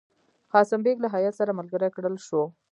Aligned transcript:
قاسم 0.53 0.79
بیګ 0.85 0.97
له 1.01 1.07
هیات 1.15 1.33
سره 1.39 1.57
ملګری 1.59 1.89
کړل 1.95 2.15
شو. 2.27 2.41